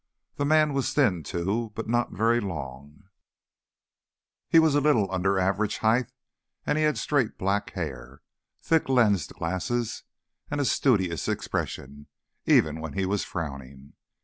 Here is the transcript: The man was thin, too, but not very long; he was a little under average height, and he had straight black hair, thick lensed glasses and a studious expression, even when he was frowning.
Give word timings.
The 0.37 0.45
man 0.45 0.73
was 0.73 0.95
thin, 0.95 1.21
too, 1.21 1.73
but 1.75 1.87
not 1.87 2.11
very 2.11 2.39
long; 2.39 3.03
he 4.49 4.57
was 4.57 4.73
a 4.73 4.81
little 4.81 5.11
under 5.11 5.37
average 5.37 5.77
height, 5.77 6.11
and 6.65 6.75
he 6.79 6.85
had 6.85 6.97
straight 6.97 7.37
black 7.37 7.73
hair, 7.73 8.23
thick 8.63 8.89
lensed 8.89 9.35
glasses 9.35 10.01
and 10.49 10.59
a 10.59 10.65
studious 10.65 11.27
expression, 11.27 12.07
even 12.45 12.79
when 12.81 12.93
he 12.93 13.05
was 13.05 13.23
frowning. 13.23 13.93